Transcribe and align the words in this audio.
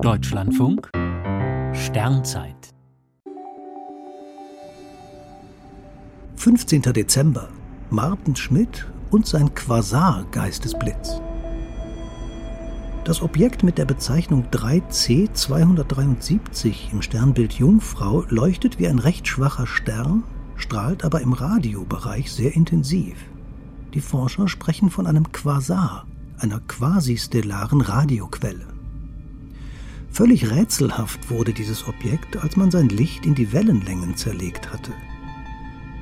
Deutschlandfunk 0.00 0.90
Sternzeit 1.74 2.70
15. 6.36 6.80
Dezember. 6.82 7.50
Martin 7.90 8.34
Schmidt 8.34 8.90
und 9.10 9.26
sein 9.26 9.54
Quasar-Geistesblitz. 9.54 11.20
Das 13.04 13.20
Objekt 13.20 13.62
mit 13.62 13.76
der 13.76 13.84
Bezeichnung 13.84 14.46
3C273 14.50 16.92
im 16.92 17.02
Sternbild 17.02 17.52
Jungfrau 17.52 18.24
leuchtet 18.28 18.78
wie 18.78 18.88
ein 18.88 18.98
recht 18.98 19.28
schwacher 19.28 19.66
Stern, 19.66 20.24
strahlt 20.56 21.04
aber 21.04 21.20
im 21.20 21.34
Radiobereich 21.34 22.32
sehr 22.32 22.56
intensiv. 22.56 23.18
Die 23.92 24.00
Forscher 24.00 24.48
sprechen 24.48 24.88
von 24.90 25.06
einem 25.06 25.32
Quasar, 25.32 26.06
einer 26.38 26.60
quasistellaren 26.60 27.82
Radioquelle. 27.82 28.71
Völlig 30.22 30.52
rätselhaft 30.52 31.30
wurde 31.30 31.52
dieses 31.52 31.88
Objekt, 31.88 32.36
als 32.36 32.54
man 32.54 32.70
sein 32.70 32.88
Licht 32.90 33.26
in 33.26 33.34
die 33.34 33.52
Wellenlängen 33.52 34.16
zerlegt 34.16 34.72
hatte. 34.72 34.92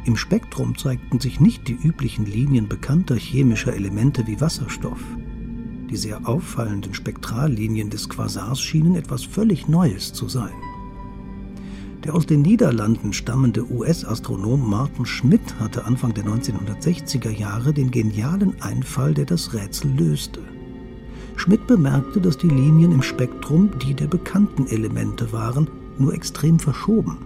Im 0.05 0.15
Spektrum 0.15 0.77
zeigten 0.77 1.19
sich 1.21 1.41
nicht 1.41 1.67
die 1.69 1.73
üblichen 1.73 2.27
Linien 2.27 2.69
bekannter 2.69 3.17
chemischer 3.17 3.73
Elemente 3.73 4.27
wie 4.27 4.39
Wasserstoff. 4.39 5.01
Die 5.89 5.97
sehr 5.97 6.29
auffallenden 6.29 6.93
Spektrallinien 6.93 7.89
des 7.89 8.11
Quasars 8.11 8.61
schienen 8.61 8.95
etwas 8.95 9.25
völlig 9.25 9.69
Neues 9.69 10.13
zu 10.13 10.29
sein. 10.29 10.53
Der 12.05 12.15
aus 12.15 12.27
den 12.27 12.43
Niederlanden 12.43 13.15
stammende 13.15 13.73
US-Astronom 13.73 14.69
Martin 14.69 15.07
Schmidt 15.07 15.59
hatte 15.59 15.87
Anfang 15.87 16.13
der 16.13 16.25
1960er 16.25 17.31
Jahre 17.31 17.73
den 17.73 17.91
genialen 17.91 18.61
Einfall, 18.61 19.15
der 19.15 19.25
das 19.25 19.55
Rätsel 19.55 19.91
löste. 19.97 20.43
Schmidt 21.41 21.67
bemerkte, 21.67 22.21
dass 22.21 22.37
die 22.37 22.51
Linien 22.51 22.93
im 22.93 23.03
Spektrum 23.03 23.71
die 23.79 23.95
der 23.95 24.09
bekannten 24.09 24.67
Elemente 24.67 25.33
waren, 25.33 25.71
nur 25.99 26.13
extrem 26.13 26.59
verschoben. 26.59 27.17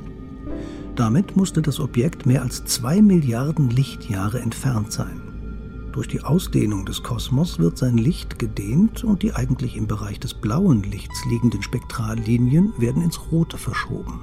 Damit 0.94 1.36
musste 1.36 1.60
das 1.60 1.80
Objekt 1.80 2.24
mehr 2.24 2.42
als 2.42 2.64
zwei 2.64 3.02
Milliarden 3.02 3.70
Lichtjahre 3.70 4.38
entfernt 4.38 4.92
sein. 4.92 5.20
Durch 5.90 6.06
die 6.06 6.22
Ausdehnung 6.22 6.86
des 6.86 7.02
Kosmos 7.02 7.58
wird 7.58 7.76
sein 7.76 7.98
Licht 7.98 8.38
gedehnt 8.38 9.02
und 9.02 9.24
die 9.24 9.34
eigentlich 9.34 9.76
im 9.76 9.88
Bereich 9.88 10.20
des 10.20 10.32
blauen 10.34 10.84
Lichts 10.84 11.24
liegenden 11.28 11.62
Spektrallinien 11.62 12.72
werden 12.78 13.02
ins 13.02 13.20
Rote 13.32 13.58
verschoben. 13.58 14.20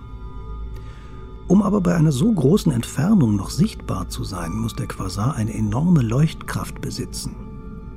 Um 1.49 1.61
aber 1.61 1.81
bei 1.81 1.95
einer 1.95 2.13
so 2.13 2.31
großen 2.31 2.71
Entfernung 2.71 3.35
noch 3.35 3.49
sichtbar 3.49 4.07
zu 4.07 4.23
sein, 4.23 4.53
muss 4.53 4.73
der 4.73 4.87
Quasar 4.87 5.35
eine 5.35 5.53
enorme 5.53 6.01
Leuchtkraft 6.01 6.79
besitzen. 6.79 7.50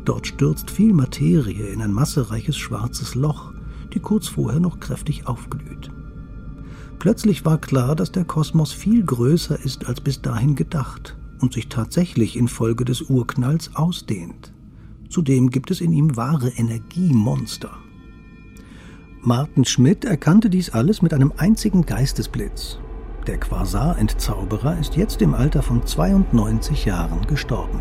Dort 0.05 0.27
stürzt 0.27 0.71
viel 0.71 0.93
Materie 0.93 1.67
in 1.67 1.81
ein 1.81 1.93
massereiches 1.93 2.57
schwarzes 2.57 3.15
Loch, 3.15 3.53
die 3.93 4.01
kurz 4.01 4.29
vorher 4.29 4.61
noch 4.61 4.81
kräftig 4.81 5.27
aufglüht. 5.27 5.91
Plötzlich 6.99 7.45
war 7.45 7.59
klar, 7.59 7.97
dass 7.97 8.13
der 8.13 8.25
Kosmos 8.25 8.73
viel 8.73 9.05
größer 9.05 9.59
ist 9.59 9.87
als 9.87 10.01
bis 10.01 10.23
dahin 10.23 10.55
gedacht 10.55 11.17
und 11.41 11.53
sich 11.53 11.69
tatsächlich 11.69 12.37
infolge 12.37 12.85
des 12.85 13.03
Urknalls 13.03 13.75
ausdehnt. 13.77 14.53
Zudem 15.09 15.51
gibt 15.51 15.71
es 15.71 15.81
in 15.81 15.93
ihm 15.93 16.17
wahre 16.17 16.49
Energiemonster. 16.49 17.71
Martin 19.23 19.65
Schmidt 19.65 20.05
erkannte 20.05 20.51
dies 20.51 20.71
alles 20.71 21.03
mit 21.03 21.15
einem 21.15 21.33
einzigen 21.37 21.87
Geistesblitz 21.87 22.79
der 23.27 23.39
Quasar-Entzauberer 23.39 24.79
ist 24.79 24.97
jetzt 24.97 25.23
im 25.23 25.33
Alter 25.33 25.63
von 25.63 25.87
92 25.87 26.85
Jahren 26.85 27.27
gestorben. 27.27 27.81